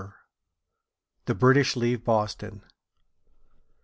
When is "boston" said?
2.03-2.63